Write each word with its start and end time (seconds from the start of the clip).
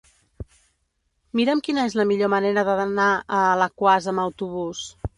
Mira'm 1.41 1.61
quina 1.69 1.85
és 1.91 1.97
la 2.01 2.07
millor 2.13 2.33
manera 2.37 2.65
d'anar 2.83 3.13
a 3.13 3.45
Alaquàs 3.55 4.13
amb 4.15 4.29
autobús. 4.29 4.87